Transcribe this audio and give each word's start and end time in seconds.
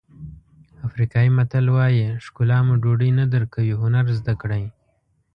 افریقایي 0.87 1.29
متل 1.37 1.65
وایي 1.75 2.05
ښکلا 2.25 2.57
مو 2.65 2.73
ډوډۍ 2.83 3.11
نه 3.19 3.25
درکوي 3.33 3.73
هنر 3.81 4.05
زده 4.19 4.33
کړئ. 4.41 4.63